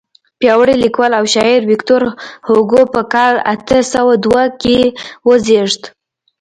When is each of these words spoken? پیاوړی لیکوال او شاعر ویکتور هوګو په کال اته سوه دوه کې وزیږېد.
پیاوړی 0.39 0.75
لیکوال 0.83 1.11
او 1.19 1.25
شاعر 1.33 1.61
ویکتور 1.65 2.01
هوګو 2.47 2.81
په 2.93 3.01
کال 3.13 3.35
اته 3.53 3.77
سوه 3.93 4.13
دوه 4.23 4.43
کې 4.61 4.79
وزیږېد. 5.27 5.83